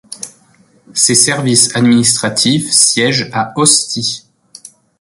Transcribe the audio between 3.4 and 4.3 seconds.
Ostie.